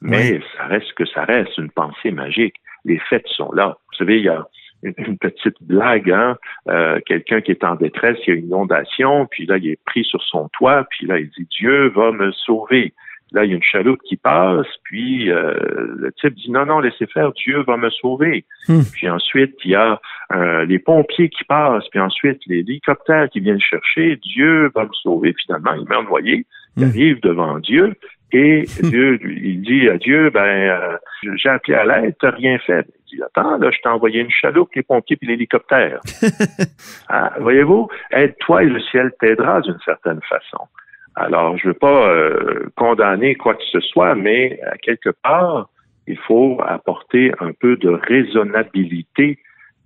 mais 0.00 0.32
Oui. 0.34 0.44
ça 0.56 0.64
reste 0.66 0.92
que 0.94 1.04
ça 1.06 1.24
reste 1.24 1.56
une 1.58 1.70
pensée 1.70 2.10
magique. 2.10 2.56
Les 2.84 2.98
faits 2.98 3.26
sont 3.28 3.52
là. 3.52 3.76
Vous 3.90 3.96
savez, 3.98 4.18
il 4.18 4.24
y 4.24 4.28
a 4.28 4.46
une, 4.82 4.94
une 4.98 5.18
petite 5.18 5.56
blague, 5.62 6.10
hein? 6.10 6.36
Euh, 6.68 6.98
quelqu'un 7.04 7.40
qui 7.42 7.50
est 7.50 7.64
en 7.64 7.74
détresse, 7.74 8.16
il 8.26 8.30
y 8.30 8.32
a 8.36 8.38
une 8.40 8.46
inondation, 8.46 9.26
puis 9.26 9.44
là, 9.46 9.58
il 9.58 9.68
est 9.68 9.78
pris 9.84 10.04
sur 10.04 10.22
son 10.22 10.48
toit, 10.48 10.86
puis 10.90 11.06
là, 11.06 11.18
il 11.18 11.28
dit 11.30 11.46
Dieu 11.58 11.88
va 11.88 12.12
me 12.12 12.32
sauver. 12.32 12.94
Là, 13.32 13.44
il 13.44 13.50
y 13.50 13.52
a 13.52 13.56
une 13.56 13.62
chaloupe 13.62 14.00
qui 14.08 14.16
passe, 14.16 14.66
puis 14.82 15.30
euh, 15.30 15.54
le 15.98 16.10
type 16.12 16.34
dit 16.34 16.50
non, 16.50 16.66
non, 16.66 16.80
laissez 16.80 17.06
faire, 17.06 17.30
Dieu 17.32 17.62
va 17.64 17.76
me 17.76 17.88
sauver. 17.90 18.44
Hmm. 18.66 18.80
Puis 18.92 19.08
ensuite, 19.08 19.54
il 19.64 19.70
y 19.72 19.74
a 19.76 20.00
euh, 20.34 20.64
les 20.64 20.80
pompiers 20.80 21.28
qui 21.28 21.44
passent, 21.44 21.86
puis 21.90 22.00
ensuite 22.00 22.40
les 22.46 22.60
hélicoptères 22.60 23.28
qui 23.28 23.38
viennent 23.38 23.60
chercher, 23.60 24.16
Dieu 24.16 24.72
va 24.74 24.84
me 24.84 24.92
sauver. 24.94 25.32
Finalement, 25.46 25.74
il 25.74 25.86
meurt 25.88 26.06
noyé, 26.08 26.44
il 26.76 26.86
Hmm. 26.86 26.88
arrive 26.88 27.20
devant 27.20 27.58
Dieu, 27.60 27.94
et 28.32 28.64
Dieu, 28.82 29.18
il 29.24 29.62
dit 29.62 29.88
à 29.88 29.96
Dieu, 29.96 30.30
ben, 30.30 30.40
euh, 30.40 30.96
j'ai 31.36 31.48
appelé 31.48 31.74
à 31.74 31.84
l'aide, 31.84 32.14
t'as 32.20 32.30
rien 32.30 32.58
fait. 32.58 32.86
Il 33.10 33.16
dit, 33.16 33.22
attends, 33.22 33.56
là, 33.58 33.70
je 33.70 33.78
t'ai 33.80 33.88
envoyé 33.88 34.20
une 34.20 34.30
chaloupe, 34.30 34.70
les 34.74 34.82
pompiers 34.82 35.16
puis 35.16 35.28
l'hélicoptère. 35.28 36.00
Ah, 37.08 37.32
Voyez-vous, 37.40 37.88
aide-toi 38.12 38.62
et 38.62 38.66
le 38.66 38.80
ciel 38.80 39.10
t'aidera 39.18 39.60
d'une 39.62 39.80
certaine 39.84 40.20
façon. 40.28 40.68
Alors, 41.16 41.56
je 41.58 41.66
ne 41.66 41.72
veux 41.72 41.78
pas 41.78 42.08
euh, 42.08 42.70
condamner 42.76 43.34
quoi 43.34 43.54
que 43.54 43.64
ce 43.64 43.80
soit, 43.80 44.14
mais 44.14 44.60
à 44.62 44.78
quelque 44.78 45.10
part, 45.10 45.68
il 46.06 46.16
faut 46.16 46.60
apporter 46.64 47.32
un 47.40 47.52
peu 47.52 47.76
de 47.76 47.88
raisonnabilité 47.88 49.38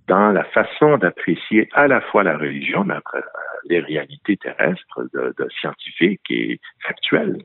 dans 0.07 0.31
la 0.31 0.43
façon 0.43 0.97
d'apprécier 0.97 1.67
à 1.73 1.87
la 1.87 1.99
fois 1.99 2.23
la 2.23 2.37
religion, 2.37 2.83
mais 2.83 2.93
après, 2.93 3.17
euh, 3.17 3.57
les 3.69 3.79
réalités 3.79 4.37
terrestres 4.37 5.01
de, 5.13 5.33
de 5.37 5.49
scientifiques 5.59 6.29
et 6.29 6.59
factuelles. 6.85 7.37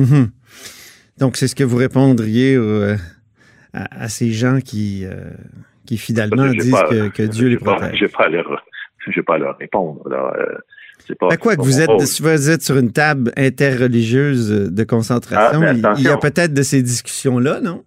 Mhm. 0.00 0.30
Donc, 1.18 1.36
c'est 1.36 1.48
ce 1.48 1.54
que 1.54 1.64
vous 1.64 1.76
répondriez 1.76 2.54
euh, 2.56 2.96
à, 3.74 4.04
à 4.04 4.08
ces 4.08 4.30
gens 4.32 4.58
qui, 4.64 5.04
euh, 5.04 5.30
qui 5.86 5.96
finalement 5.98 6.46
disent 6.46 6.70
pas- 6.70 6.88
que, 6.88 7.08
que 7.08 7.22
Dieu 7.24 7.48
les 7.48 7.56
protège? 7.58 8.02
À 8.18 8.28
leur, 8.28 8.64
j'ai 9.08 9.22
pas 9.22 9.38
leur 9.38 9.56
répondre. 9.58 10.08
là. 10.08 10.32
Euh, 10.38 10.44
pas, 11.18 11.36
quoi 11.38 11.56
que 11.56 11.62
vous 11.62 11.80
êtes, 11.80 11.90
si 12.02 12.22
vous 12.22 12.50
êtes 12.50 12.62
sur 12.62 12.76
une 12.78 12.92
table 12.92 13.32
interreligieuse 13.36 14.50
de 14.72 14.84
concentration, 14.84 15.60
Ah, 15.62 15.94
il- 15.96 16.04
y 16.04 16.08
a 16.08 16.16
peut-être 16.16 16.54
de 16.54 16.62
ces 16.62 16.82
discussions-là, 16.82 17.60
non? 17.60 17.82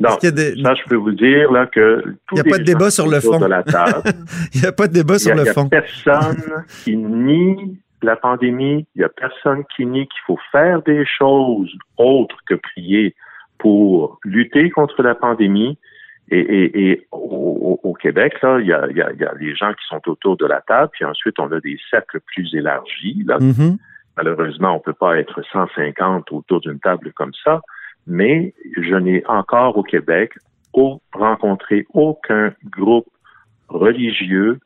Non, 0.00 0.08
ça, 0.20 0.30
je 0.30 0.88
peux 0.88 0.96
vous 0.96 1.12
dire 1.12 1.52
là, 1.52 1.66
que 1.66 2.02
Il 2.32 2.38
y 2.38 2.40
a 2.40 2.44
pas 2.44 2.58
de 2.58 2.64
débat 2.64 2.90
sur 2.90 3.06
le 3.08 3.20
fond. 3.20 3.38
de 3.38 3.46
la 3.46 3.62
table, 3.62 4.02
Il 4.54 4.62
n'y 4.62 4.66
a 4.66 4.72
pas 4.72 4.88
de 4.88 4.92
débat 4.94 5.18
sur 5.18 5.34
le 5.34 5.42
il 5.42 5.46
y 5.46 5.48
a 5.50 5.52
fond. 5.52 5.68
personne 5.68 6.42
qui 6.82 6.96
nie 6.96 7.78
la 8.02 8.16
pandémie. 8.16 8.86
Il 8.94 9.00
y 9.02 9.04
a 9.04 9.08
personne 9.08 9.64
qui 9.74 9.86
nie 9.86 10.06
qu'il 10.06 10.20
faut 10.26 10.38
faire 10.50 10.82
des 10.82 11.04
choses 11.06 11.72
autres 11.96 12.36
que 12.46 12.54
prier 12.54 13.14
pour 13.58 14.18
lutter 14.24 14.70
contre 14.70 15.02
la 15.02 15.14
pandémie. 15.14 15.78
Et, 16.30 16.38
et, 16.38 16.90
et 16.90 17.06
au, 17.12 17.96
Québec, 18.00 18.40
là, 18.42 18.58
il 18.58 18.66
y 18.66 18.72
a, 18.72 18.86
il 18.90 18.96
y, 18.96 19.02
a, 19.02 19.12
il 19.12 19.20
y 19.20 19.24
a 19.24 19.32
les 19.38 19.54
gens 19.54 19.72
qui 19.72 19.86
sont 19.88 20.00
autour 20.08 20.36
de 20.36 20.46
la 20.46 20.60
table, 20.62 20.90
puis 20.92 21.04
ensuite 21.04 21.38
on 21.38 21.50
a 21.52 21.60
des 21.60 21.78
cercles 21.90 22.20
plus 22.20 22.52
élargis. 22.54 23.22
Là. 23.26 23.38
Mhm. 23.38 23.78
Malheureusement, 24.16 24.74
on 24.74 24.80
peut 24.80 24.92
pas 24.92 25.18
être 25.18 25.40
150 25.52 26.32
autour 26.32 26.60
d'une 26.60 26.80
table 26.80 27.12
comme 27.12 27.32
ça, 27.44 27.60
mais 28.06 28.54
je 28.76 28.94
n'ai 28.96 29.24
encore 29.26 29.76
au 29.76 29.82
Québec 29.82 30.32
au- 30.72 31.00
rencontré 31.12 31.86
aucun 31.94 32.52
groupe 32.70 33.06
religieux 33.68 34.58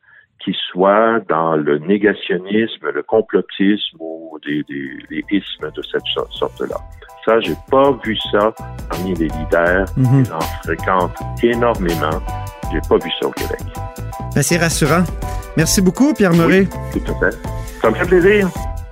qui 0.44 0.54
soient 0.70 1.20
dans 1.28 1.56
le 1.56 1.78
négationnisme, 1.78 2.90
le 2.94 3.02
complotisme 3.02 3.96
ou 3.98 4.38
des, 4.46 4.62
des, 4.68 5.24
ismes 5.30 5.70
de 5.74 5.82
cette 5.82 6.06
sorte-là. 6.30 6.76
Ça, 7.24 7.40
j'ai 7.40 7.56
pas 7.70 7.92
vu 8.04 8.16
ça 8.30 8.54
parmi 8.88 9.14
les 9.14 9.28
leaders. 9.28 9.86
Mm 9.96 10.22
en 10.32 10.40
fréquente 10.62 11.12
énormément. 11.42 12.22
J'ai 12.72 12.80
pas 12.88 12.96
vu 12.96 13.10
ça 13.20 13.26
au 13.26 13.32
Québec. 13.32 13.60
Ben, 14.34 14.42
c'est 14.42 14.58
rassurant. 14.58 15.04
Merci 15.56 15.80
beaucoup, 15.80 16.12
Pierre 16.14 16.32
Murray. 16.32 16.68
tout 16.92 17.12
à 17.12 17.30
fait. 17.30 17.36
Ça 17.80 17.90
me 17.90 17.94
fait 17.94 18.06
plaisir. 18.06 18.48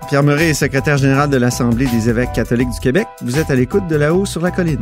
Pierre 0.08 0.22
Murray 0.22 0.50
est 0.50 0.54
secrétaire 0.54 0.96
général 0.96 1.30
de 1.30 1.36
l'Assemblée 1.36 1.86
des 1.86 2.08
évêques 2.08 2.32
catholiques 2.32 2.70
du 2.70 2.80
Québec. 2.80 3.06
Vous 3.22 3.38
êtes 3.38 3.50
à 3.50 3.54
l'écoute 3.54 3.86
de 3.86 3.96
là-haut 3.96 4.26
sur 4.26 4.42
la 4.42 4.50
colline. 4.50 4.80